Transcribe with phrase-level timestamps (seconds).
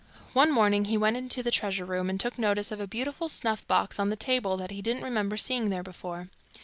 [0.33, 3.67] One morning he went into the treasure room, and took notice of a beautiful snuff
[3.67, 6.27] box on the table that he didn't remember seeing there before.